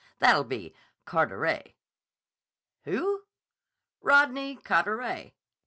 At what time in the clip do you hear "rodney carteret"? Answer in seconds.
4.01-5.33